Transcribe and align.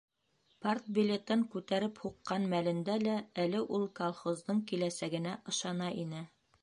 Партбилетын 0.65 1.43
күтәреп 1.55 2.01
һуҡҡан 2.05 2.47
мәлендә 2.53 2.95
лә 3.03 3.17
әле 3.47 3.61
ул 3.79 3.85
колхоздың 4.01 4.63
киләсәгенә 4.73 5.37
ышана 5.53 5.93
ине. 6.07 6.25